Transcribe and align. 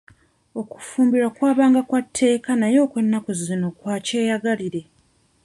Okufumbirwa 0.59 1.29
kwabanga 1.35 1.81
kwa 1.89 2.01
tteeka 2.07 2.51
naye 2.59 2.77
okw'ennaku 2.85 3.29
zino 3.41 3.67
kwa 3.79 3.95
kyeyagalire. 4.05 4.81